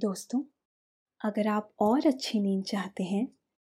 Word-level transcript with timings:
दोस्तों, 0.00 0.40
अगर 1.20 1.48
आप 1.48 1.70
और 1.80 2.06
अच्छी 2.06 2.38
नींद 2.40 2.62
चाहते 2.64 3.02
हैं 3.02 3.26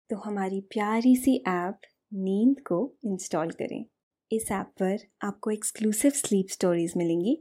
तो 0.09 0.15
हमारी 0.17 0.61
प्यारी 0.71 1.15
सी 1.15 1.35
ऐप 1.47 1.81
नींद 2.13 2.59
को 2.59 2.77
इंस्टॉल 3.05 3.51
करें। 3.51 3.85
इस 4.31 4.51
ऐप 4.51 4.71
पर 4.79 5.05
आपको 5.23 5.51
एक्सक्लूसिव 5.51 6.11
स्लीप 6.11 6.47
स्टोरीज 6.47 6.93
मिलेंगी। 6.97 7.37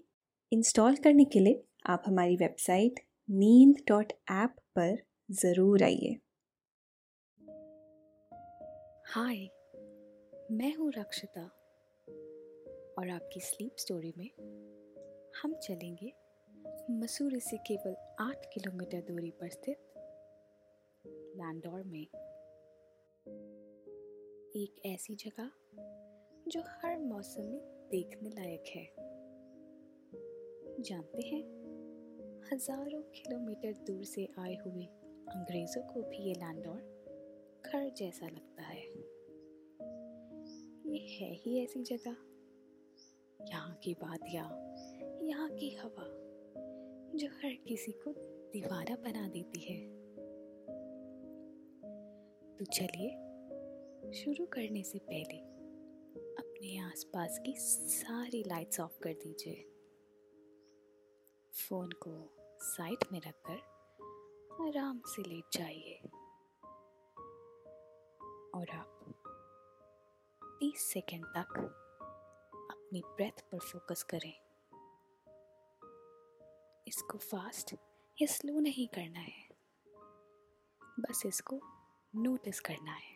इंस्टॉल 0.53 0.97
करने 0.97 1.25
के 1.25 1.41
लिए 1.41 1.62
आप 1.87 2.03
हमारी 2.07 2.37
वेबसाइट 2.37 3.01
नींद 3.29 3.83
डॉट 3.89 4.12
ऐप 4.33 4.57
पर 4.79 4.96
ज़रूर 5.35 5.82
आइए। 5.82 6.16
हाय, 9.07 9.37
मैं 10.51 10.75
हूँ 10.77 10.91
रक्षिता 10.98 11.45
और 12.98 13.11
आपकी 13.11 13.41
स्लीप 13.41 13.77
स्टोरी 13.79 14.12
में 14.19 14.29
हम 15.43 15.55
चलेंगे 15.62 16.12
मसूरी 16.91 17.39
से 17.41 17.57
केवल 17.57 17.95
आठ 18.21 18.45
किलोमीटर 18.55 19.00
दूरी 19.00 19.30
पर 19.30 19.48
स्थित 19.48 19.95
लैंडोर 21.36 21.82
में 21.82 22.00
एक 24.57 24.82
ऐसी 24.86 25.14
जगह 25.14 25.50
जो 26.49 26.61
हर 26.61 26.99
मौसम 26.99 27.43
में 27.43 27.89
देखने 27.91 28.31
लायक 28.31 28.64
है। 28.67 28.85
जानते 30.81 31.22
हैं, 31.22 31.43
हज़ारों 32.53 33.00
किलोमीटर 33.12 33.72
दूर 33.72 34.05
से 34.05 34.28
आए 34.39 34.56
हुए 34.56 34.84
अंग्रेज़ों 35.28 35.83
को 35.83 36.03
भी 36.03 36.19
ये 36.19 36.34
लैंडोर 36.34 37.62
घर 37.66 37.89
जैसा 37.91 38.27
लगता 38.27 38.62
है। 38.62 38.83
ये 40.86 41.00
है 41.11 41.33
ही 41.34 41.64
ऐसी 41.64 41.83
जगह, 41.83 42.16
यहाँ 43.48 43.75
की 43.75 43.92
वादियाँ, 43.92 44.48
यहाँ 45.22 45.48
की 45.50 45.75
हवा। 45.75 46.23
जो 47.14 47.28
हर 47.28 47.55
किसी 47.55 47.92
को 47.92 48.14
दीवारा 48.53 48.97
बना 48.97 49.28
देती 49.28 49.61
है। 49.61 49.89
तो 52.56 52.64
चलिए, 52.64 53.11
शुरू 54.12 54.47
करने 54.47 54.83
से 54.83 54.98
पहले 54.98 55.38
अपने 56.34 56.78
आसपास 56.78 57.38
की 57.47 57.55
सारी 57.56 58.44
लाइट्स 58.47 58.80
ऑफ़ 58.80 58.98
कर 58.98 59.12
दीजिए। 59.12 59.70
फ़ोन 61.69 61.91
को 61.91 62.36
साइड 62.61 62.98
में 63.12 63.20
रखकर 63.20 63.58
आराम 64.66 65.03
से 65.06 65.22
लेट 65.22 65.44
जाइए। 65.53 66.00
और 68.55 68.70
आप 68.70 69.00
30 70.44 70.78
सेकंड 70.78 71.25
तक 71.25 71.58
अपनी 72.70 73.00
ब्रेथ 73.00 73.42
पर 73.53 73.58
फोकस 73.58 74.03
करें। 74.03 74.44
इसको 76.88 77.18
फास्ट 77.18 77.74
या 78.22 78.27
स्लो 78.27 78.60
नहीं 78.60 78.88
करना 78.88 79.20
है। 79.20 79.48
बस 81.00 81.22
इसको 81.26 81.60
नोटिस 82.14 82.60
करना 82.60 82.92
है। 82.92 83.12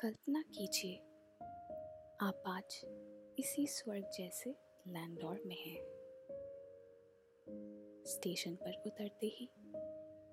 कल्पना 0.00 0.42
कीजिए, 0.42 0.96
आप 2.22 2.42
आज 2.46 2.80
इसी 3.38 3.66
स्वर्ग 3.66 4.10
जैसे 4.18 4.71
लैंडोर 4.88 5.42
में 5.46 5.56
हैं। 5.56 5.78
स्टेशन 8.06 8.54
पर 8.54 8.82
उतरते 8.86 9.26
ही 9.26 9.48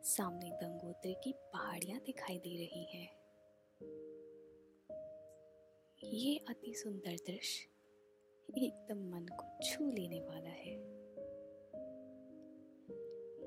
सामने 0.03 0.49
गंगोत्री 0.49 1.13
की 1.13 1.33
पहाड़ियाँ 1.33 1.99
दिखाई 1.99 2.37
दे 2.37 2.49
रही 2.49 2.83
हैं। 2.83 3.09
ये 6.03 6.37
अति 6.37 6.73
सुंदर 6.73 7.15
दृश्य 7.15 7.69
एकदम 8.65 9.15
मन 9.15 9.25
को 9.25 9.63
छू 9.63 9.91
लेने 9.91 10.21
वाला 10.21 10.49
है। 10.49 10.73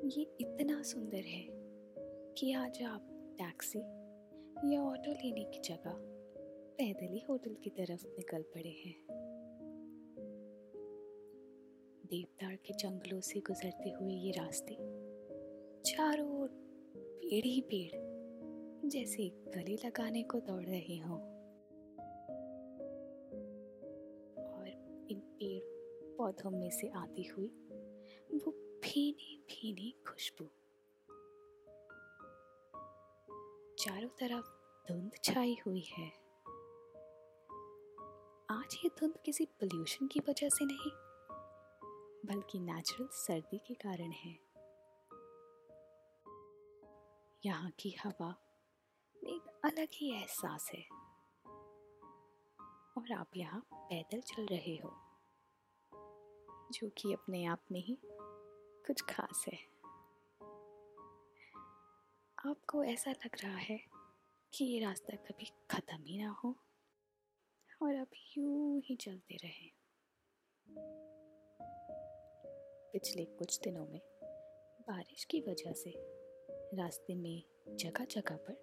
ये 0.09 0.37
इतना 0.41 0.83
सुंदर 0.83 1.25
है 1.25 1.47
कि 2.33 2.53
आज 2.53 2.83
आप 2.83 3.09
टैक्सी 3.39 3.79
या 4.75 4.83
ऑटो 4.83 5.13
लेने 5.13 5.45
की 5.45 5.61
जगह 5.61 5.95
पैदल 6.79 7.13
ही 7.13 7.21
होटल 7.29 7.55
की 7.55 7.71
तरफ़ 7.71 8.07
निकल 8.07 8.43
पड़े 8.43 8.71
हैं। 8.71 9.32
देवदार 12.13 12.57
के 12.57 12.75
जंगलों 12.75 13.21
से 13.21 13.41
गुजरते 13.41 13.91
हुए 13.91 14.13
ये 14.13 14.31
रास्ते। 14.31 14.75
चारों 15.81 16.41
ओर 16.41 16.49
पेड़ 17.23 17.45
ही 17.45 17.61
पेड़, 17.61 17.91
जैसे 18.89 19.29
गले 19.29 19.77
लगाने 19.77 20.23
को 20.23 20.41
दौड़ 20.41 20.63
रहे 20.63 20.99
हों। 20.99 21.19
और 24.45 24.69
इन 25.11 25.21
पेड़ 25.21 25.63
पौधों 26.17 26.51
में 26.51 26.71
से 26.71 26.89
आती 26.89 27.23
हुई 27.23 27.49
वो 28.35 28.53
भीनी 28.85 29.45
भीनी 29.49 29.95
खुशबू। 30.09 30.45
चारों 33.79 34.09
तरफ़ 34.09 34.47
धुंध 34.93 35.11
छाई 35.25 35.57
हुई 35.67 35.85
है। 35.99 36.09
आज 38.51 38.77
ये 38.85 38.91
धुंध 39.01 39.15
किसी 39.27 39.45
पोल्यूशन 39.45 40.07
की 40.07 40.21
वजह 40.21 40.49
से 40.49 40.65
नहीं 40.65 41.12
बल्कि 42.27 42.59
नेचुरल 42.59 43.09
सर्दी 43.13 43.59
के 43.59 43.75
कारण 43.75 44.11
है। 44.13 44.39
यहाँ 47.43 47.71
की 47.71 47.91
हवा 48.05 48.29
में 49.17 49.31
एक 49.33 49.47
अलग 49.65 49.89
ही 49.93 50.13
एहसास 50.13 50.71
है। 50.75 50.83
और 52.99 53.13
आप 53.13 53.37
यहाँ 53.37 53.61
पैदल 53.73 54.21
चल 54.21 54.47
रहे 54.47 54.77
हो, 54.77 54.93
जो 56.73 56.89
कि 56.89 57.13
अपने 57.13 57.45
आप 57.45 57.65
में 57.73 57.81
ही 57.81 57.99
कुछ 58.87 59.03
खास 59.03 59.45
है। 59.49 59.59
आपको 62.39 62.85
ऐसा 62.85 63.11
लग 63.11 63.37
रहा 63.45 63.57
है 63.57 63.79
कि 64.53 64.65
ये 64.65 64.81
रास्ता 64.81 65.17
कभी 65.17 65.53
ख़त्म 65.71 66.03
ही 66.05 66.23
ना 66.23 66.31
हो, 66.45 66.57
और 67.83 67.97
आप 67.97 68.11
यूँ 68.39 68.81
ही 68.81 68.97
चलते 68.97 69.37
रहे। 69.37 69.71
पिछले 72.93 73.25
कुछ 73.25 73.61
दिनों 73.61 73.87
में 73.87 74.01
बारिश 74.81 75.25
की 75.25 75.41
वजह 75.41 75.73
से 75.73 75.93
रास्ते 76.75 77.15
में 77.15 77.43
जगह 77.69 78.05
जगह 78.05 78.37
पर 78.37 78.55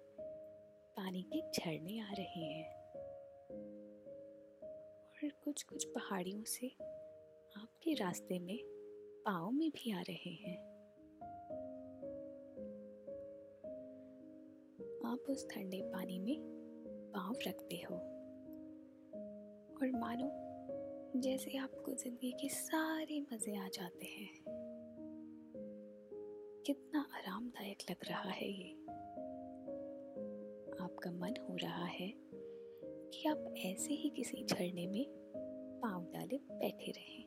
पानी 0.96 1.22
के 1.22 1.50
झरने 1.50 2.00
आ 2.00 2.12
रहे 2.12 2.44
हैं। 2.44 2.74
और 5.14 5.30
कुछ 5.44 5.62
कुछ 5.62 5.84
पहाड़ियों 5.84 6.44
से 6.44 6.66
आपके 7.56 7.94
रास्ते 7.94 8.38
में 8.38 8.58
पाँव 9.26 9.50
में 9.50 9.70
भी 9.70 9.92
आ 9.92 10.00
रहे 10.00 10.30
हैं। 10.30 10.70
आप 15.04 15.18
उस 15.30 15.48
ठंडे 15.50 15.82
पानी 15.82 16.18
में 16.18 16.36
पाँव 17.14 17.34
रखते 17.46 17.76
हो। 17.76 17.94
और 19.80 19.90
मानो 20.00 20.49
जैसे 21.16 21.58
आपको 21.58 21.92
ज़िंदगी 21.92 22.32
के 22.32 22.48
सारे 22.48 23.20
मज़े 23.20 23.56
आ 23.56 23.68
जाते 23.68 24.06
हैं। 24.06 24.44
कितना 26.66 27.00
आरामदायक 27.14 27.78
लग 27.90 27.96
रहा 28.08 28.30
है 28.30 28.50
ये। 28.50 28.72
आपका 30.84 31.10
मन 31.10 31.34
हो 31.48 31.56
रहा 31.56 31.84
है 31.84 32.12
कि 33.10 33.28
आप 33.28 33.54
ऐसे 33.58 33.94
ही 33.94 34.10
किसी 34.10 34.44
झरने 34.44 34.86
में 34.86 35.04
पाँव 35.82 36.04
डाले 36.04 36.36
बैठे 36.36 36.90
रहें। 36.90 37.24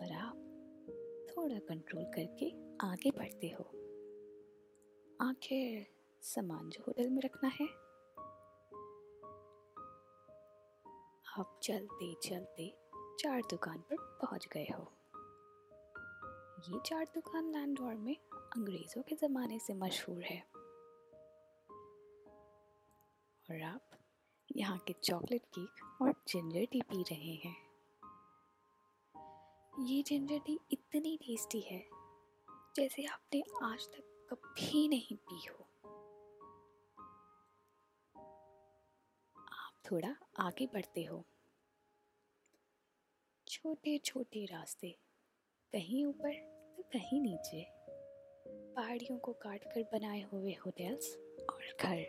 पर 0.00 0.12
आप 0.12 0.36
थोड़ा 1.30 1.58
कंट्रोल 1.58 2.04
करके 2.04 2.50
आगे 2.86 3.10
बढ़ते 3.10 3.46
हो। 3.46 3.64
आखिर 5.20 5.86
सामान 6.22 6.68
जो 6.68 6.84
होटल 6.86 7.10
में 7.10 7.22
रखना 7.22 7.48
है। 7.48 7.85
आप 11.38 11.58
चलते 11.62 12.14
चलते 12.22 12.66
चार 13.20 13.40
दुकान 13.40 13.78
पर 13.78 13.96
पहुँच 14.22 14.46
गए 14.52 14.64
हो। 14.64 14.82
ये 16.68 16.80
चार 16.86 17.04
दुकान 17.04 17.50
लैंडोर 17.52 17.94
में 17.94 18.16
अंग्रेज़ों 18.34 19.02
के 19.02 19.16
ज़माने 19.16 19.58
से 19.58 19.74
मशहूर 19.74 20.22
है। 20.22 20.38
और 23.48 23.62
आप 23.62 23.90
यहाँ 24.56 24.78
के 24.78 24.92
चॉकलेट 25.04 25.42
केक 25.58 26.02
और 26.02 26.14
जिंजर 26.28 26.64
टी 26.64 26.82
पी 26.82 27.02
रहे 27.02 27.34
हैं। 27.44 27.56
ये 29.86 30.02
जिंजर 30.02 30.38
टी 30.38 30.58
इतनी 30.72 31.16
टेस्टी 31.16 31.60
है, 31.60 31.84
जैसे 32.76 33.04
आपने 33.04 33.42
आज 33.62 33.88
तक 33.88 34.26
कभी 34.30 34.88
नहीं 34.88 35.16
पी 35.16 35.46
हो। 35.48 35.65
थोड़ा 39.90 40.16
आगे 40.38 40.66
बढ़ते 40.66 41.02
हो। 41.04 41.24
छोटे 43.48 43.98
छोटे 43.98 44.44
रास्ते, 44.44 44.90
कहीं 45.72 46.04
ऊपर 46.04 46.32
तो 46.76 46.82
कहीं 46.82 47.20
नीचे। 47.22 47.66
पहाड़ियों 48.48 49.18
को 49.18 49.32
काट 49.32 49.64
कर 49.64 49.82
बनाए 49.82 50.22
हुए 50.22 50.52
होटल्स 50.52 51.16
और 51.50 51.76
घर। 51.80 52.04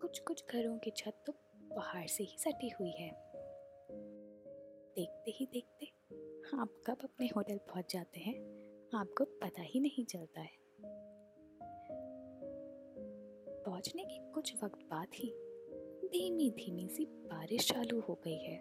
कुछ 0.00 0.18
कुछ 0.18 0.44
घरों 0.50 0.78
की 0.78 0.90
छत 0.90 1.22
तो 1.26 1.32
पहाड़ 1.76 2.06
से 2.06 2.24
ही 2.24 2.38
सटी 2.38 2.68
हुई 2.68 2.90
है। 2.90 3.10
देखते 4.96 5.30
ही 5.30 5.46
देखते 5.46 5.86
आप 6.58 6.82
कब 6.86 6.98
अपने 7.04 7.26
होटल 7.26 7.58
पहुँच 7.58 7.92
जाते 7.92 8.20
हैं, 8.20 8.34
आपको 8.94 9.24
पता 9.24 9.62
ही 9.62 9.80
नहीं 9.80 10.04
चलता 10.04 10.40
है। 10.40 10.58
पहुँचने 13.64 14.04
के 14.04 14.32
कुछ 14.32 14.54
वक्त 14.64 14.84
बाद 14.84 15.08
ही 15.14 15.32
धीमी 16.12 16.50
धीमी 16.50 16.88
सी 16.88 17.04
बारिश 17.04 17.68
चालू 17.68 18.00
हो 18.00 18.14
गई 18.24 18.38
है। 18.38 18.56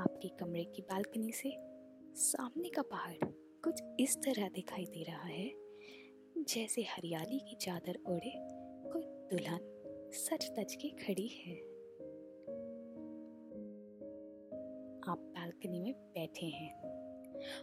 आपके 0.00 0.28
कमरे 0.28 0.64
की 0.64 0.82
बालकनी 0.82 1.32
से 1.32 1.52
सामने 2.14 2.68
का 2.68 2.82
पहाड़ 2.82 3.28
कुछ 3.64 3.82
इस 4.00 4.16
तरह 4.16 4.48
दिखाई 4.48 4.84
दे 4.84 5.02
रहा 5.02 5.26
है, 5.26 5.50
जैसे 6.38 6.82
हरियाली 6.82 7.38
की 7.38 7.56
चादर 7.56 7.98
ओढ़े 8.08 8.32
कोई 8.92 9.02
दुल्हन 9.30 10.10
सच 10.14 10.50
तच 10.58 10.74
के 10.74 10.88
खड़ी 11.04 11.28
है। 11.28 11.56
आप 15.12 15.18
बालकनी 15.36 15.80
में 15.80 15.92
बैठे 15.92 16.46
हैं 16.46 16.72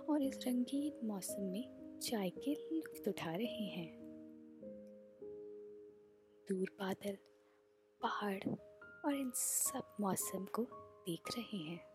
और 0.09 0.21
इस 0.21 0.39
रंगीन 0.47 1.07
मौसम 1.07 1.41
में 1.41 1.99
चाय 2.01 2.29
के 2.29 2.53
लुत्फ 2.71 3.07
उठा 3.07 3.35
रहे 3.35 3.65
हैं। 3.67 4.04
दूर 6.49 6.69
बादल, 6.79 7.17
पहाड़ 8.01 8.49
और 9.05 9.15
इन 9.15 9.31
सब 9.35 9.95
मौसम 10.01 10.45
को 10.45 10.61
देख 11.05 11.21
रहे 11.37 11.57
हैं। 11.57 11.85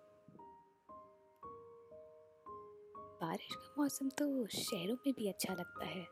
बारिश 3.22 3.54
का 3.54 3.74
मौसम 3.78 4.08
तो 4.08 4.46
शहरों 4.46 4.94
में 4.94 5.14
भी 5.14 5.28
अच्छा 5.28 5.54
लगता 5.54 5.84
है। 5.84 6.04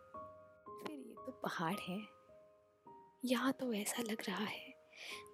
फिर 0.87 0.99
ये 1.09 1.15
तो 1.15 1.33
पहाड़ 1.33 1.75
है। 1.75 2.01
यहाँ 3.25 3.53
तो 3.53 3.73
ऐसा 3.73 4.03
लग 4.03 4.23
रहा 4.29 4.45
है 4.45 4.75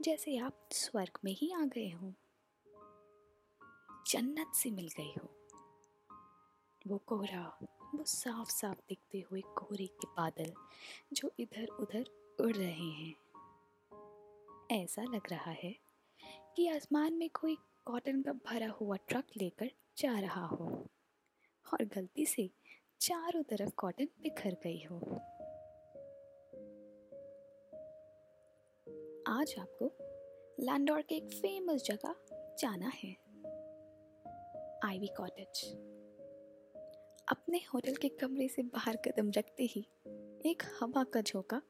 जैसे 0.03 0.39
आप 0.39 0.69
स्वर्ग 0.73 1.19
में 1.25 1.33
ही 1.33 1.53
आ 1.53 1.65
गए 1.65 1.91
हो। 1.91 2.15
जन्नत 4.07 4.53
से 4.55 4.71
मिल 4.71 4.89
गए 4.89 5.15
हो। 5.23 5.47
वो 6.87 6.99
कोहरा, 6.99 7.59
वो 7.95 8.05
साफ़ 8.05 8.49
साफ़ 8.49 8.79
दिखते 8.89 9.21
हुए 9.21 9.41
कोहरे 9.41 9.87
के 9.87 10.07
बादल 10.07 10.53
जो 11.13 11.33
इधर 11.39 11.67
उधर 11.67 12.24
उड़ 12.41 12.57
रहे 12.57 12.91
हैं। 12.91 13.15
ऐसा 14.71 15.03
लग 15.03 15.31
रहा 15.31 15.51
है 15.51 15.75
कि 16.57 16.69
आसमान 16.69 17.13
में 17.13 17.31
कोई 17.31 17.57
कॉटन 17.85 18.23
का 18.23 18.33
भरा 18.33 18.69
हुआ 18.69 18.97
ट्रक 18.97 19.25
लेकर 19.37 19.71
जा 19.99 20.19
रहा 20.21 20.47
हो 20.47 20.67
और 21.73 21.85
गलती 21.85 22.27
से 22.27 22.51
चारों 23.01 23.43
तरफ़ 23.43 23.71
कॉटन 23.77 24.09
बिखर 24.21 24.57
गई 24.65 24.83
हो। 24.85 24.99
आज 29.29 29.55
आपको 29.59 29.91
लैंडोर 30.61 31.03
के 31.03 31.15
एक 31.15 31.31
फ़ेमस 31.33 31.83
जगह 31.83 32.15
जाना 32.59 32.91
है 32.95 33.13
आईवी 34.85 35.07
कॉटेज 35.07 35.65
अपने 37.29 37.59
होटल 37.59 37.95
के 37.95 38.09
कमरे 38.09 38.49
से 38.49 38.63
बाहर 38.63 38.97
कदम 38.97 39.31
रखते 39.31 39.65
ही 39.65 39.81
एक 40.47 40.63
हवा 40.81 41.05
का 41.05 41.21
झोंका 41.21 41.63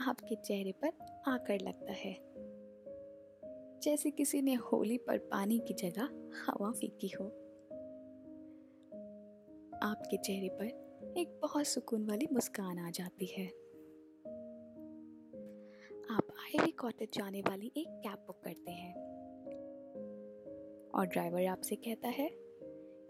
आपके 0.00 0.34
चेहरे 0.34 0.72
पर 0.72 0.88
आकर 1.30 1.60
लगता 1.60 1.92
है। 1.92 2.30
जैसे 3.80 4.10
किसी 4.10 4.42
ने 4.42 4.54
होली 4.54 4.98
पर 4.98 5.18
पानी 5.18 5.58
की 5.58 5.74
जगह 5.74 6.02
हवा 6.46 6.72
फेंकी 6.72 7.08
हो। 7.08 7.24
आपके 9.82 10.16
चेहरे 10.16 10.48
पर 10.48 10.64
एक 11.18 11.40
बहुत 11.42 11.66
सुकून 11.66 12.06
वाली 12.06 12.28
मुस्कान 12.32 12.78
आ 12.78 12.90
जाती 12.90 13.26
है। 13.26 13.46
आप 16.10 16.28
आईवी 16.38 16.70
कॉटेज 16.70 17.08
जाने 17.14 17.40
वाली 17.40 17.72
एक 17.76 17.88
कैब 17.88 18.18
बुक 18.26 18.40
करते 18.44 18.70
हैं। 18.70 18.94
और 20.90 21.06
ड्राइवर 21.06 21.46
आपसे 21.46 21.76
कहता 21.76 22.08
है 22.08 22.30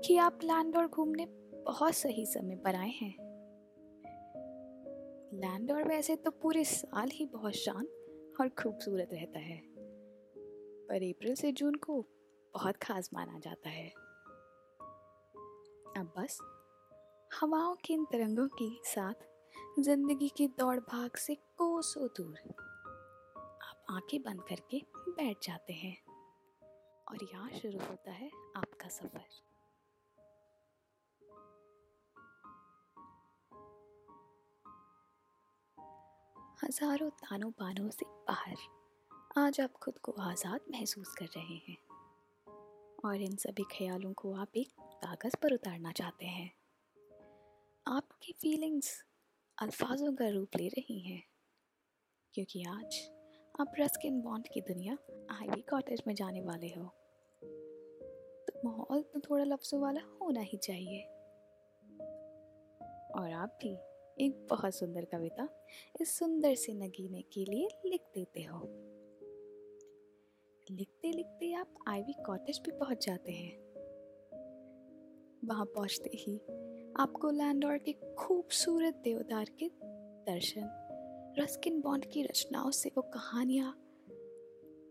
कि 0.04 0.16
आप 0.16 0.38
लैंडोर 0.44 0.86
घूमने 0.86 1.26
बहुत 1.66 1.94
सही 1.94 2.26
समय 2.26 2.56
पर 2.56 2.74
आए 2.74 2.90
हैं। 2.90 3.29
लैंडोर 5.34 5.82
वैसे 5.82 6.14
तो 6.16 6.30
पूरे 6.30 6.64
साल 6.64 7.10
ही 7.10 7.24
बहुत 7.26 7.54
शांत 7.54 8.36
और 8.40 8.48
खूबसूरत 8.48 9.08
रहता 9.12 9.38
है। 9.38 9.60
पर 10.88 11.02
अप्रैल 11.08 11.34
से 11.34 11.52
जून 11.52 11.74
को 11.74 12.00
बहुत 12.54 12.76
खास 12.76 13.10
माना 13.14 13.38
जाता 13.38 13.70
है। 13.70 13.88
अब 15.96 16.12
बस, 16.18 16.38
हवाओं 17.30 17.74
के 17.76 17.94
इन 17.94 18.04
तरंगों 18.04 18.48
के 18.62 18.68
साथ 18.84 19.28
ज़िंदगी 19.80 20.28
की 20.28 20.46
दौड़ 20.48 20.78
भाग 20.80 21.16
से 21.16 21.34
कोसों 21.34 22.06
दूर 22.16 22.38
आप 23.62 23.86
आँखें 23.90 24.20
बंद 24.22 24.42
करके 24.42 24.82
बैठ 25.08 25.46
जाते 25.46 25.72
हैं 25.72 25.96
और 27.08 27.24
यहाँ 27.32 27.50
शुरू 27.50 27.78
होता 27.78 28.12
है 28.12 28.30
आपका 28.56 28.88
सफ़र। 28.88 29.49
हज़ारों 36.64 37.10
तानों 37.10 37.50
बानों 37.50 37.90
से 37.90 38.06
बाहर 38.06 38.56
आज 39.38 39.60
आप 39.60 39.72
खुद 39.72 39.98
को 39.98 40.12
आज़ाद 40.12 40.60
महसूस 40.70 41.14
कर 41.14 41.24
रहे 41.24 41.54
हैं। 41.54 41.76
और 43.04 43.22
इन 43.22 43.36
सभी 43.36 43.62
ख्यालों 43.62 44.12
को 44.12 44.32
आप 44.34 44.48
एक 44.56 44.68
कागज़ 44.80 45.36
पर 45.42 45.52
उतारना 45.52 45.92
चाहते 45.92 46.26
हैं। 46.26 46.52
आपकी 47.88 48.32
फीलिंग्स 48.32 49.04
अल्फाजों 49.62 50.12
का 50.12 50.28
रूप 50.28 50.48
ले 50.56 50.68
रही 50.68 51.00
हैं। 51.00 51.22
क्योंकि 52.34 52.64
आज 52.64 53.10
आप 53.60 53.72
रस्किन 53.80 54.20
बॉन्ड 54.20 54.48
की 54.54 54.60
दुनिया 54.60 54.98
आईवी 55.30 55.60
कॉटेज 55.60 56.02
में 56.06 56.14
जाने 56.14 56.42
वाले 56.42 56.68
हो। 56.68 56.84
तो 58.48 58.68
माहौल 58.68 59.02
तो 59.02 59.20
थोड़ा 59.20 59.44
लफ्ज़ों 59.44 59.80
वाला 59.80 60.00
होना 60.00 60.40
ही 60.40 60.58
चाहिए। 60.58 61.02
और 63.20 63.32
आप 63.32 63.58
भी 63.62 63.89
एक 64.20 64.46
बहुत 64.50 64.74
सुंदर 64.74 65.04
कविता 65.04 65.48
इस 66.00 66.18
सुंदर 66.18 66.54
से 66.54 66.72
नगीने 66.72 67.22
के 67.22 67.44
लिए 67.44 67.68
लिख 67.86 68.00
देते 68.14 68.42
हो। 68.42 68.60
लिखते 70.70 71.12
लिखते 71.12 71.52
आप 71.52 71.74
आईवी 71.88 72.12
कॉटेज 72.12 72.60
भी 72.64 72.70
पहुँच 72.70 73.06
जाते 73.06 73.32
हैं। 73.32 73.58
वहाँ 75.44 75.64
पहुँचते 75.64 76.10
ही 76.14 76.36
आपको 76.96 77.30
लैंडोर 77.30 77.78
के 77.78 77.92
खूबसूरत 78.14 78.94
देवदार 78.94 79.44
के 79.44 79.70
दर्शन 80.32 80.68
रस्किन 81.38 81.80
बॉन्ड 81.80 82.04
की 82.04 82.22
रचनाओं 82.22 82.70
से 82.70 82.88
वो 82.88 83.02
कहानियाँ 83.02 83.72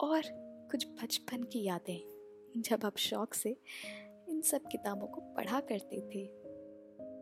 और 0.04 0.22
कुछ 0.72 0.88
बचपन 0.88 1.44
की 1.44 1.64
यादें। 1.64 2.00
जब 2.58 2.86
आप 2.86 2.98
शौक 2.98 3.34
से 3.34 3.58
इन 4.30 4.42
सब 4.42 4.62
किताबों 4.72 5.08
को 5.08 5.22
पढ़ा 5.22 5.60
करते 5.60 6.02
थे, 6.02 6.26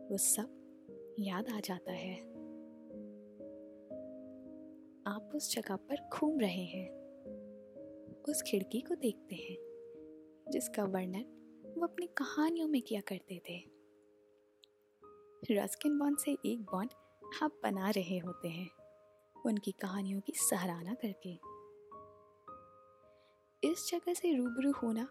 वो 0.08 0.16
सब 0.16 0.57
याद 1.18 1.48
आ 1.48 1.60
जाता 1.60 1.92
है। 1.92 2.20
आप 5.06 5.30
उस 5.34 5.54
जगह 5.54 5.76
पर 5.76 6.08
घूम 6.08 6.40
रहे 6.40 6.64
हैं। 6.64 6.90
उस 8.28 8.42
खिड़की 8.42 8.80
को 8.80 8.94
देखते 8.94 9.34
हैं, 9.34 9.56
जिसका 10.50 10.84
वर्णन 10.84 11.24
वो 11.78 11.86
अपनी 11.86 12.06
कहानियों 12.06 12.68
में 12.68 12.82
किया 12.82 13.00
करते 13.00 13.42
थे। 13.50 13.58
रस्किन 15.60 15.98
बॉन्ड 15.98 16.18
से 16.18 16.32
एक 16.32 16.62
बॉन्ड 16.62 16.90
आप 17.42 17.60
बना 17.62 17.90
रहे 17.90 18.18
होते 18.18 18.48
हैं, 18.48 18.70
उनकी 19.46 19.72
कहानियों 19.72 20.20
की 20.20 20.32
सराहना 20.36 20.94
करके। 20.94 21.30
इस 23.68 23.90
जगह 23.90 24.14
से 24.14 24.34
रूबरू 24.34 24.72
होना 24.72 25.02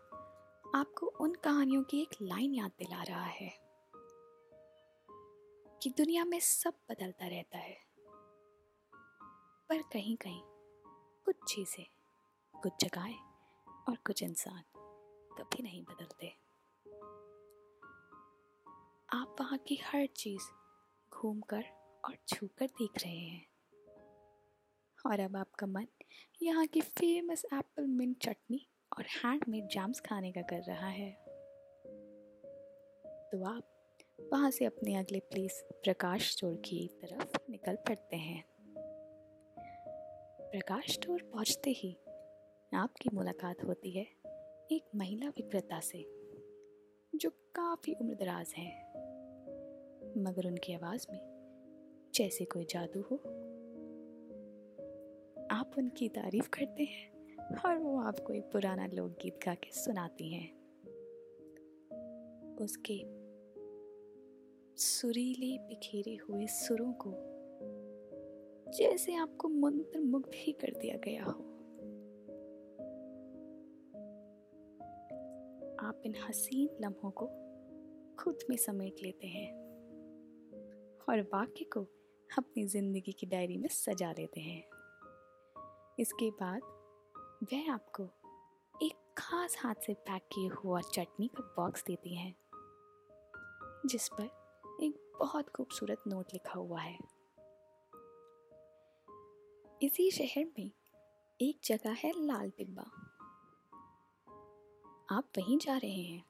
आपको 0.79 1.07
उन 1.07 1.33
कहानियों 1.33 1.83
की 1.83 2.01
एक 2.01 2.09
लाइन 2.21 2.53
याद 2.53 2.71
दिला 2.79 3.03
रहा 3.03 3.25
है। 3.25 3.66
कि 5.83 5.89
दुनिया 5.89 6.25
में 6.25 6.39
सब 6.39 6.73
बदलता 6.89 7.27
रहता 7.27 7.57
है। 7.57 7.77
पर 9.69 9.81
कहीं 9.81 10.17
कहीं 10.17 10.41
कुछ 11.25 11.35
चीज़ें, 11.47 11.85
कुछ 12.61 12.73
जगहें 12.81 13.19
और 13.89 13.95
कुछ 13.95 14.23
इंसान 14.23 14.63
कभी 15.37 15.63
नहीं 15.63 15.83
बदलते। 15.83 16.27
आप 19.13 19.35
वहाँ 19.39 19.57
की 19.57 19.75
हर 19.75 20.05
चीज़ 20.05 20.43
घूम 21.13 21.41
कर 21.41 21.63
और 22.05 22.17
छू 22.27 22.47
कर 22.47 22.67
देख 22.67 22.91
रहे 23.03 23.17
हैं। 23.17 23.47
और 25.05 25.19
अब 25.19 25.35
आपका 25.35 25.67
मन 25.67 25.87
यहाँ 26.41 26.67
की 26.67 26.81
फ़ेमस 26.81 27.45
एप्पल 27.53 27.87
मिंट 27.87 28.17
चटनी 28.23 28.67
और 28.97 29.05
हैंडमेड 29.05 29.67
जैम्स 29.67 29.99
खाने 29.99 30.31
का 30.31 30.41
कर 30.41 30.61
रहा 30.61 30.87
है। 30.87 31.11
तो 33.31 33.45
आप 33.45 33.76
वहाँ 34.21 34.51
से 34.51 34.65
अपने 34.65 34.95
अगले 34.95 35.19
प्लेस 35.19 35.65
प्रकाश 35.71 36.31
स्टोर 36.31 36.55
की 36.55 36.87
तरफ़ 36.87 37.37
निकल 37.49 37.75
पड़ते 37.75 38.15
हैं। 38.15 38.45
प्रकाश 40.51 40.91
स्टोर 40.91 41.21
पहुँचते 41.33 41.71
ही 41.71 41.97
आपकी 42.73 43.09
मुलाकात 43.13 43.63
होती 43.63 43.91
है 43.91 44.07
एक 44.71 44.81
महिला 44.95 45.27
विक्रेता 45.27 45.79
से, 45.79 46.03
जो 47.15 47.29
काफ़ी 47.29 47.93
उम्रदराज 47.93 48.53
हैं। 48.57 48.87
मगर 50.17 50.47
उनकी 50.47 50.73
आवाज़ 50.73 51.07
में 51.11 51.19
जैसे 52.15 52.45
कोई 52.45 52.65
जादू 52.65 53.01
हो। 53.01 53.15
आप 55.51 55.71
उनकी 55.77 56.09
तारीफ़ 56.09 56.49
करते 56.49 56.83
हैं 56.83 57.37
और 57.65 57.77
वो 57.77 57.99
आपको 58.01 58.33
एक 58.33 58.43
पुराना 58.43 58.87
लोकगीत 58.87 59.39
गा 59.45 59.55
के 59.55 59.71
सुनाती 59.71 60.33
हैं। 60.33 60.57
उसके 62.55 63.26
सुरीले 64.77 65.57
बिखेरे 65.57 66.15
हुए 66.15 66.45
सुरों 66.47 66.91
को, 66.93 67.11
जैसे 68.71 69.15
आपको 69.15 69.49
मंत्र 69.49 69.99
मुग्ध 69.99 70.31
ही 70.35 70.51
कर 70.51 70.71
दिया 70.71 70.97
गया 70.97 71.23
हो। 71.23 71.31
आप 75.87 76.01
इन 76.05 76.15
हसीन 76.19 76.69
लम्हों 76.81 77.11
को 77.11 77.27
खुद 78.19 78.45
में 78.49 78.55
समेट 78.57 79.03
लेते 79.03 79.27
हैं 79.27 79.51
और 81.09 81.21
वाक्य 81.33 81.65
को 81.65 81.81
अपनी 82.29 82.65
ज़िंदगी 82.67 83.11
की 83.11 83.27
डायरी 83.27 83.57
में 83.57 83.69
सजा 83.69 84.11
लेते 84.11 84.41
हैं। 84.41 84.63
इसके 85.99 86.29
बाद 86.41 86.61
वह 87.43 87.71
आपको 87.73 88.03
एक 88.85 89.13
खास 89.17 89.57
हाथ 89.59 89.85
से 89.85 89.93
पैक 89.93 90.29
किए 90.33 90.49
हुआ 90.55 90.81
चटनी 90.81 91.27
का 91.27 91.53
बॉक्स 91.57 91.83
देती 91.83 92.15
हैं, 92.15 92.35
जिस 93.85 94.09
पर 94.09 94.36
एक 94.83 95.15
बहुत 95.19 95.49
खूबसूरत 95.49 96.03
नोट 96.07 96.33
लिखा 96.33 96.59
हुआ 96.59 96.81
है। 96.81 96.97
इसी 99.81 100.11
शहर 100.11 100.45
में 100.59 100.71
एक 101.41 101.59
जगह 101.63 101.93
है 101.93 102.11
लाल 102.25 102.49
टिब्बा 102.49 102.81
आप 105.09 105.29
वहीं 105.37 105.57
जा 105.57 105.77
रहे 105.77 106.01
हैं। 106.03 106.23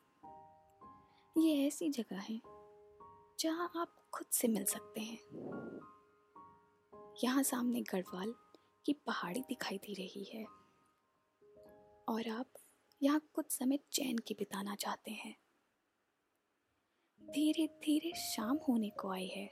ये 1.38 1.68
ऐसी 1.68 1.89
जगह 1.89 2.20
है 2.20 2.42
जहाँ 3.39 3.72
आप 3.75 3.96
खुद 4.13 4.27
से 4.27 4.48
मिल 4.48 4.66
सकते 4.66 5.01
हैं। 5.01 5.20
यहाँ 7.24 7.44
सामने 7.44 7.82
गढ़वाल 7.82 8.36
की 8.86 8.94
पहाड़ी 8.94 9.42
दिखाई 9.42 9.77
दे 9.77 9.94
रही 9.94 10.24
है। 10.24 10.46
और 12.10 12.30
आप 12.30 12.48
यहाँ 13.04 13.22
कुछ 13.34 13.51
समय 13.51 13.80
चैन 13.92 14.18
की 14.18 14.34
बिताना 14.34 14.75
चाहते 14.75 15.12
हैं। 15.12 15.47
धीरे 17.29 17.67
धीरे 17.67 18.12
शाम 18.15 18.60
होने 18.69 18.89
को 18.89 19.10
आई 19.10 19.27
है। 19.27 19.51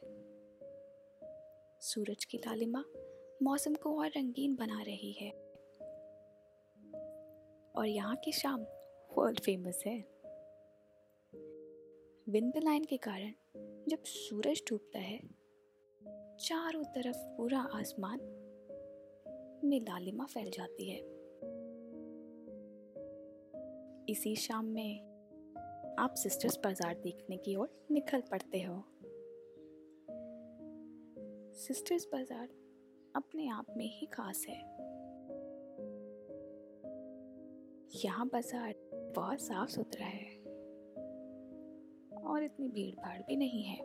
सूरज 1.81 2.25
की 2.25 2.37
लालिमा 2.37 2.83
मौसम 3.43 3.73
को 3.73 3.99
और 3.99 4.07
रंगीन 4.07 4.55
बना 4.55 4.81
रही 4.81 5.11
है। 5.11 5.31
और 7.75 7.85
यहाँ 7.87 8.15
की 8.15 8.31
शाम 8.31 8.61
वर्ल्ड 9.17 9.39
फ़ेमस 9.39 9.83
है। 9.87 9.99
विंड 12.29 12.53
लाइन 12.57 12.83
के 12.83 12.97
कारण 12.97 13.33
जब 13.87 14.03
सूरज 14.03 14.63
डूबता 14.69 14.99
है, 14.99 15.19
चारों 16.37 16.83
तरफ़ 16.83 17.17
पूरा 17.17 17.59
आसमान 17.59 18.19
में 19.63 19.81
लालिमा 19.81 20.25
फैल 20.25 20.49
जाती 20.49 20.89
है। 20.89 20.99
इसी 24.09 24.35
शाम 24.35 24.65
में 24.65 25.14
आप 25.99 26.13
सिस्टर्स 26.17 26.57
बाज़ार 26.63 26.93
देखने 26.93 27.35
की 27.37 27.55
ओर 27.55 27.69
निकल 27.91 28.21
पड़ते 28.21 28.61
हो। 28.61 28.73
सिस्टर्स 31.57 32.07
बाज़ार 32.13 32.47
अपने 33.15 33.47
आप 33.49 33.65
में 33.77 33.85
ही 33.89 34.05
खास 34.05 34.45
है। 34.49 34.57
यहाँ 37.95 38.27
बाज़ार 38.27 38.73
बहुत 39.15 39.41
साफ़ 39.41 39.69
सुथरा 39.69 40.05
है। 40.05 40.35
और 42.23 42.43
इतनी 42.43 42.67
भीड़ 42.67 42.95
भाड़ 42.95 43.21
भी 43.21 43.35
नहीं 43.35 43.63
है। 43.63 43.79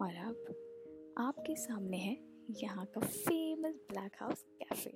और 0.00 0.14
अब 0.26 0.54
आपके 1.18 1.56
सामने 1.56 1.96
है 1.96 2.16
यहाँ 2.62 2.86
का 2.86 3.00
फ़ेमस 3.00 3.80
ब्लैक 3.90 4.22
हाउस 4.22 4.44
कैफ़े 4.62 4.92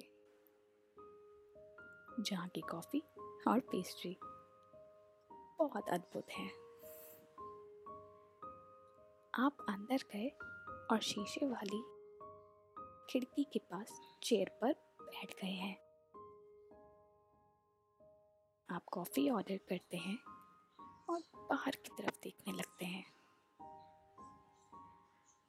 जहाँ 2.20 2.48
की 2.48 2.60
कॉफ़ी 2.60 3.02
और 3.48 3.60
पेस्ट्री 3.72 4.16
बहुत 5.58 5.88
अद्भुत 5.88 6.30
है। 6.30 6.48
आप 9.34 9.56
अंदर 9.68 9.96
गए 9.96 10.28
और 10.90 11.00
शीशे 11.00 11.46
वाली 11.46 11.82
खिड़की 13.10 13.44
के 13.44 13.58
पास 13.58 14.00
चेयर 14.22 14.58
पर 14.62 14.72
बैठ 15.02 15.34
गए 15.42 15.50
हैं। 15.50 15.84
आप 18.70 18.84
कॉफ़ी 18.92 19.30
ऑर्डर 19.30 19.56
करते 19.56 19.96
हैं 19.96 20.18
और 21.10 21.20
बाहर 21.36 21.76
की 21.76 22.02
तरफ़ 22.02 22.20
देखने 22.22 22.52
लगते 22.52 22.84
हैं। 22.84 23.14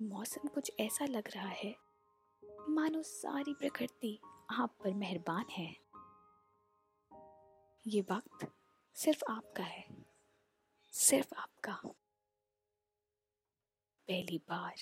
मौसम 0.01 0.47
कुछ 0.47 0.71
ऐसा 0.79 1.05
लग 1.05 1.24
रहा 1.35 1.47
है, 1.47 1.75
मानो 2.69 3.01
सारी 3.01 3.53
प्रकृति 3.53 4.19
आप 4.51 4.77
पर 4.83 4.93
मेहरबान 4.93 5.45
है। 5.50 5.75
ये 7.88 8.01
वक्त 8.01 8.51
सिर्फ़ 8.95 9.24
आपका 9.29 9.63
है। 9.63 9.95
सिर्फ़ 10.98 11.34
आपका। 11.36 11.82
पहली 14.08 14.38
बार 14.38 14.74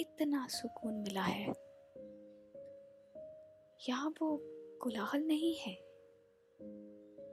इतना 0.00 0.46
सुकून 0.46 0.94
मिला 0.94 1.22
है। 1.22 1.46
यहाँ 3.88 4.10
वो 4.10 4.36
कोलाहल 4.82 5.20
नहीं 5.20 5.54
है? 5.54 5.72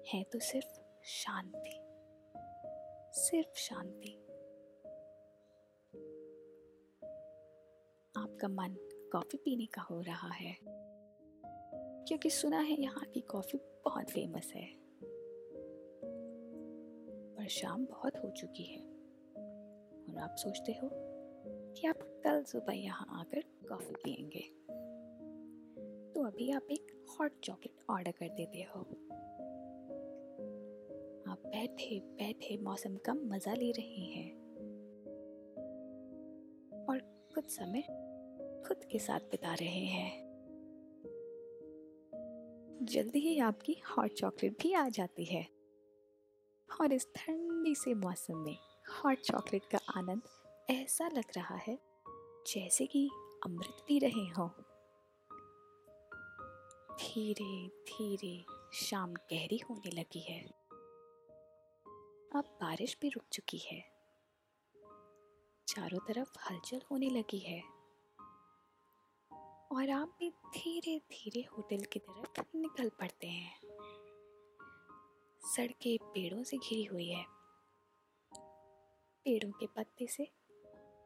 है 0.08 0.24
तो 0.24 0.40
सिर्फ़ 0.40 1.04
शांति। 1.04 1.80
सिर्फ़ 3.22 3.58
शांति। 3.58 4.14
आपका 8.18 8.48
मन 8.48 8.76
कॉफ़ी 9.14 9.38
पीने 9.38 9.66
का 9.66 9.82
हो 9.82 10.02
रहा 10.02 10.28
है। 10.28 10.58
क्योंकि 12.08 12.30
सुना 12.30 12.60
है 12.60 12.82
यहाँ 12.82 13.06
की 13.06 13.22
कॉफ़ी 13.22 13.60
बहुत 13.86 14.10
फ़ेमस 14.10 14.52
है। 14.56 14.81
शाम 17.52 17.86
बहुत 17.86 18.18
हो 18.18 18.30
चुकी 18.30 18.64
है। 18.64 18.82
और 20.10 20.18
आप 20.18 20.36
सोचते 20.36 20.72
हो 20.72 20.90
कि 21.74 21.88
आप 21.88 22.22
कल 22.24 22.44
सुबह 22.44 22.74
यहाँ 22.74 23.08
आकर 23.20 23.42
कॉफ़ी 23.70 23.96
पियेंगे। 23.96 24.40
तो 26.14 26.24
अभी 26.24 26.52
आप 26.52 26.68
एक 26.72 27.06
हॉट 27.10 27.40
चॉकलेट 27.44 27.84
ऑर्डर 27.90 28.12
कर 28.12 28.30
देते 28.30 28.62
हो। 28.62 28.82
आप 31.32 31.42
बैठे 31.48 32.00
बैठे 32.00 32.58
मौसम 32.58 32.96
का 32.96 33.14
मज़ा 33.14 33.54
ले 33.54 33.72
रहे 33.72 34.06
हैं। 34.06 34.36
और 36.86 37.00
कुछ 37.36 37.50
समय 37.50 37.82
खुद 38.68 38.86
के 38.92 39.00
साथ 39.00 39.20
बिता 39.20 39.54
रहे 39.54 39.86
हैं। 39.86 40.22
जल्दी 42.84 43.20
ही 43.20 43.40
आपकी 43.40 43.74
हॉट 43.74 44.14
चॉकलेट 44.14 44.62
भी 44.64 44.74
आ 44.74 44.90
जाती 44.90 45.26
है। 45.26 45.61
और 46.82 46.94
इस 46.94 47.08
ठंडी 47.16 47.76
से 47.76 47.94
मौसम 47.94 48.38
में 48.38 48.58
हॉट 48.90 49.18
चॉकलेट 49.18 49.66
का 49.66 49.80
आनंद 49.98 50.22
ऐसा 50.70 51.08
लग 51.08 51.26
रहा 51.38 51.56
है 51.56 51.80
जैसे 52.48 52.86
कि 52.86 53.10
अमृत 53.46 53.86
पी 53.88 54.00
रहे 54.00 54.30
हो। 54.30 54.48
धीरे 56.92 57.68
धीरे 57.68 58.46
शाम 58.74 59.14
गहरी 59.14 59.58
होने 59.58 59.92
लगी 59.92 60.20
है। 60.20 60.44
अब 62.36 62.58
बारिश 62.62 62.98
भी 63.02 63.10
रुक 63.10 63.24
चुकी 63.34 63.58
है। 63.58 63.92
चारों 65.68 66.00
तरफ़ 66.00 66.50
हलचल 66.50 66.82
होने 66.92 67.10
लगी 67.10 67.40
है। 67.40 67.64
और 69.72 69.90
आप 69.90 70.16
भी 70.20 70.30
धीरे 70.30 71.00
धीरे 71.00 71.42
होटल 71.42 71.84
की 71.84 72.00
तरफ़ 72.00 72.58
निकल 72.58 72.90
पड़ते 72.90 73.28
हैं। 73.28 73.60
सड़कें 75.56 75.98
पेड़ों 76.04 76.44
से 76.44 76.58
घिरी 76.58 76.84
हुई 76.84 77.10
है। 77.10 77.26
पेड़ों 79.26 79.52
के 79.52 79.68
पत्ते 79.68 80.08
से 80.08 80.24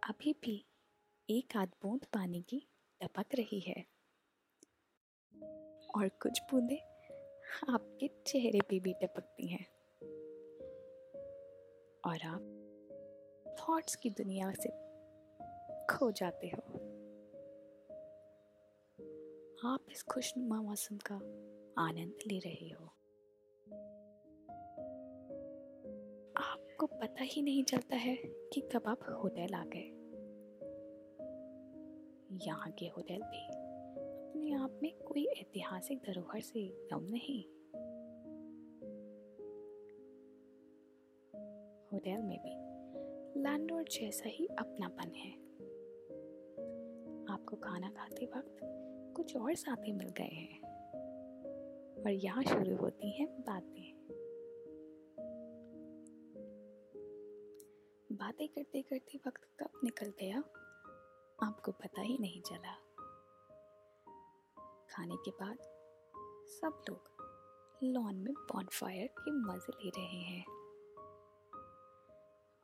अभी 0.03 0.33
भी 0.33 0.65
एक 1.29 1.57
आध 1.57 1.71
बूंद 1.83 2.05
पानी 2.05 2.41
की 2.41 2.67
टपक 3.01 3.25
रही 3.35 3.59
है। 3.59 3.85
और 5.97 6.09
कुछ 6.09 6.41
बूंदे 6.41 6.75
आपके 7.69 8.07
चेहरे 8.07 8.59
पे 8.69 8.79
भी 8.79 8.93
टपकती 8.93 9.47
हैं। 9.47 9.65
और 12.07 12.21
आप 12.21 12.41
थॉट्स 13.59 13.95
की 13.95 14.09
दुनिया 14.09 14.51
से 14.51 14.69
खो 15.85 16.11
जाते 16.11 16.47
हो। 16.47 16.61
आप 19.69 19.85
इस 19.91 20.03
खुशनुमा 20.03 20.61
मौसम 20.61 20.97
का 20.97 21.15
आनंद 21.81 22.15
ले 22.27 22.39
रहे 22.39 22.69
हो। 22.69 23.04
आपको 26.75 26.87
पता 26.87 27.23
ही 27.23 27.41
नहीं 27.41 27.63
चलता 27.63 27.95
है 27.95 28.15
कि 28.25 28.61
कब 28.61 28.83
आप 28.87 28.99
होटल 29.23 29.53
आ 29.53 29.65
गए। 29.65 29.85
यहाँ 32.45 32.71
के 32.71 32.85
होटल 32.85 33.15
भी 33.15 33.45
अपने 33.47 34.51
आप 34.53 34.79
में 34.83 34.97
कोई 34.97 35.25
ऐतिहासिक 35.25 35.99
धरोहर 35.99 36.41
से 36.41 36.67
कम 36.67 37.03
नहीं। 37.03 37.43
होटल 41.93 42.23
में 42.23 42.39
भी 42.39 42.55
लैंडलॉर्ड 43.41 43.89
जैसा 43.89 44.29
ही 44.29 44.45
अपनापन 44.45 45.11
है। 45.15 45.33
आपको 47.33 47.55
खाना 47.55 47.89
खाते 47.89 48.25
वक्त 48.25 48.57
कुछ 49.15 49.37
और 49.37 49.55
साथी 49.55 49.91
मिल 49.91 50.09
गए 50.09 50.35
हैं। 50.35 50.61
और 52.03 52.11
यहाँ 52.11 52.43
शुरू 52.43 52.75
होती 52.75 53.09
हैं 53.09 53.41
बातें। 53.41 53.94
बातें 58.15 58.47
करते 58.47 58.81
करते 58.81 59.17
वक्त 59.27 59.57
कब 59.59 59.81
निकल 59.83 60.13
गया? 60.19 60.37
आपको 61.47 61.71
पता 61.71 62.01
ही 62.01 62.17
नहीं 62.17 62.41
चला। 62.41 62.73
खाने 64.89 65.15
के 65.15 65.31
बाद 65.31 65.57
सब 66.47 66.83
लोग 66.89 67.15
लॉन 67.83 68.15
में 68.15 68.33
बॉनफायर 68.33 69.07
के 69.07 69.31
मज़े 69.31 69.83
ले 69.83 69.89
रहे 69.89 70.21
हैं। 70.21 70.45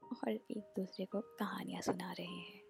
और 0.04 0.30
एक 0.30 0.74
दूसरे 0.78 1.06
को 1.06 1.22
कहानियाँ 1.22 1.82
सुना 1.82 2.12
रहे 2.12 2.26
हैं। 2.26 2.62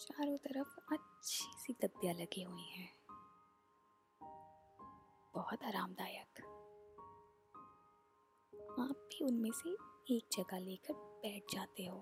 चारों 0.00 0.36
तरफ़ 0.36 0.94
अच्छी 0.94 1.44
सी 1.58 1.72
गद्दियाँ 1.72 2.14
लगी 2.14 2.42
हुई 2.42 2.62
हैं। 2.62 2.96
बहुत 5.34 5.62
आरामदायक। 5.62 6.49
आप 8.80 8.90
भी 8.90 9.24
उनमें 9.24 9.50
से 9.52 9.70
एक 10.14 10.24
जगह 10.32 10.58
लेकर 10.58 10.94
बैठ 10.94 11.42
जाते 11.52 11.86
हो। 11.86 11.98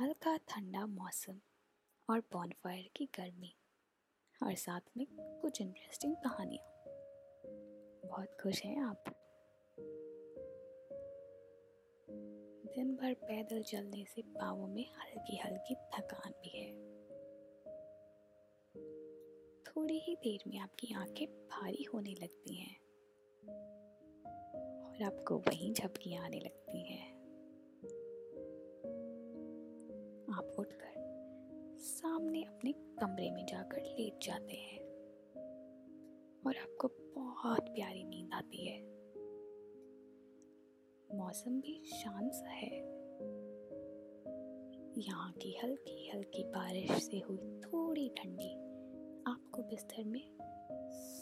हल्का 0.00 0.36
ठंडा 0.36 0.86
मौसम 0.86 1.40
और 2.10 2.20
बॉनफायर 2.20 2.90
की 2.96 3.04
गर्मी 3.04 3.54
और 4.42 4.54
साथ 4.54 4.80
में 4.96 5.06
कुछ 5.12 5.60
इंटरेस्टिंग 5.60 6.16
कहानियाँ। 6.16 6.72
बहुत 8.10 8.36
खुश 8.42 8.62
हैं 8.64 8.82
आप। 8.82 9.04
दिन 12.74 12.96
भर 12.96 13.14
पैदल 13.14 13.62
चलने 13.62 14.04
से 14.04 14.22
पाँवों 14.22 14.66
में 14.66 14.92
हल्की 14.92 15.36
हल्की 15.36 15.74
थकान 15.74 16.32
भी 16.32 16.58
है। 16.60 16.91
थोड़ी 19.76 19.98
ही 19.98 20.14
देर 20.14 20.40
में 20.46 20.58
आपकी 20.58 20.94
आँखें 20.94 21.26
भारी 21.28 21.84
होने 21.94 22.10
लगती 22.10 22.54
हैं। 22.54 22.80
और 24.82 25.02
आपको 25.02 25.38
वहीं 25.38 25.72
झपकियाँ 25.72 26.24
आने 26.24 26.40
लगती 26.40 26.92
हैं। 26.92 27.12
आप 30.38 30.56
उठकर 30.58 30.92
सामने 31.78 32.42
अपने 32.42 32.72
कमरे 32.72 33.30
में 33.30 33.46
जाकर 33.46 33.82
लेट 33.82 34.18
जाते 34.22 34.54
हैं। 34.54 34.80
और 36.46 36.56
आपको 36.56 36.88
बहुत 37.20 37.62
प्यारी 37.62 38.04
नींद 38.04 38.30
आती 38.34 38.66
है। 38.66 38.82
मौसम 41.18 41.60
भी 41.60 41.84
शांत 41.84 42.32
सा 42.32 42.48
है। 42.48 43.02
यहाँ 44.98 45.32
की 45.32 45.58
हल्की 45.64 46.10
हल्की 46.10 46.44
बारिश 46.44 46.90
से 46.90 47.18
हुई 47.18 47.60
थोड़ी 47.60 48.08
ठंडी 48.08 48.71
आपको 49.26 49.62
बिस्तर 49.62 50.04
में 50.04 50.38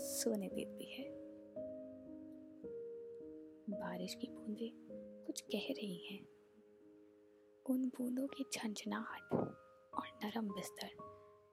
सोने 0.01 0.49
देती 0.49 0.85
है। 0.85 1.11
बारिश 3.71 4.15
की 4.15 4.27
बूंदें 4.31 4.73
कुछ 5.27 5.41
कह 5.41 5.67
रही 5.71 6.07
हैं। 6.07 6.25
उन 7.67 7.89
बूंदों 7.89 8.27
की 8.27 8.45
झंझनाहट 8.55 9.23
और 9.95 10.19
नरम 10.25 10.49
बिस्तर 10.49 10.87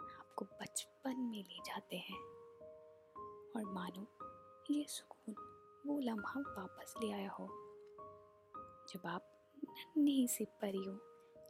आपको 0.02 0.46
बचपन 0.46 1.20
में 1.20 1.44
ले 1.44 1.60
जाते 1.60 1.96
हैं। 1.98 2.22
और 3.56 3.66
मानो 3.66 4.08
ये 4.72 4.86
सुकून 4.90 5.36
वो 5.86 6.00
लम्हा 6.00 6.40
वापस 6.40 6.94
ले 7.04 7.12
आया 7.12 7.30
हो। 7.30 7.48
जब 8.94 9.02
आप 9.06 9.54
नन्ही 9.66 10.28
सी 10.28 10.46
परियों 10.46 10.98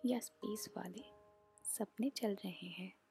या 0.06 0.20
स्पेस 0.20 0.70
वाले 0.78 1.04
सपने 1.64 2.10
चल 2.10 2.36
रहे 2.36 2.68
हैं। 2.68 3.07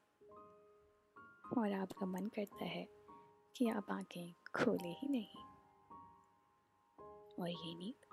और 1.57 1.73
आपका 1.73 2.05
मन 2.05 2.27
करता 2.27 2.65
है 2.65 2.87
कि 3.55 3.69
आप 3.69 3.87
आँखें 3.91 4.33
खोले 4.33 4.89
ही 4.89 5.07
नहीं। 5.09 5.43
और 7.39 7.49
ये 7.49 7.75
नींद 7.75 8.07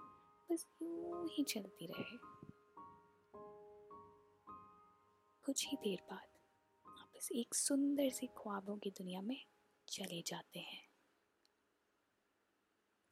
बस 0.52 0.66
यूँ 0.82 1.28
ही 1.28 1.44
चलती 1.44 1.86
रहे। 1.86 2.18
कुछ 5.44 5.68
ही 5.68 5.76
देर 5.76 5.98
बाद 6.10 6.28
आप 6.88 7.08
इस 7.16 7.32
एक 7.32 7.54
सुंदर 7.54 8.10
सी 8.10 8.26
ख्वाबों 8.26 8.76
की 8.76 8.90
दुनिया 8.90 9.20
में 9.20 9.44
चले 9.88 10.22
जाते 10.22 10.60
हैं। 10.60 10.88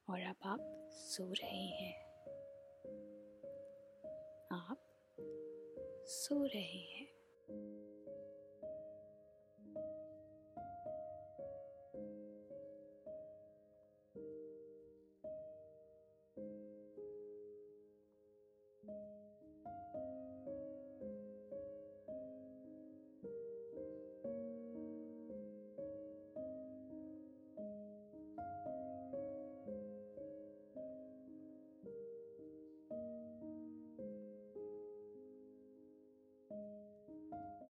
और 0.09 0.21
अब 0.21 0.35
आप 0.45 0.89
सो 0.91 1.31
रहे 1.31 1.65
हैं। 1.65 2.05
आप 4.51 4.77
सो 6.05 6.45
रहे 6.45 6.81
हैं। 6.81 7.02